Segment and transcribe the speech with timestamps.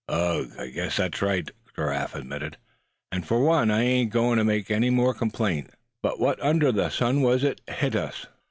[0.09, 0.49] "Ugh!
[0.73, 2.57] guess that's right," Giraffe admitted;
[3.11, 5.69] "and for one I ain't goin' to make any more complaint.
[6.01, 8.25] But what under the sun was it hit us?"